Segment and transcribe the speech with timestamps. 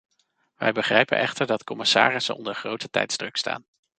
[0.55, 3.65] Wij begrijpen echter dat commissarissen onder grote tijdsdruk staan.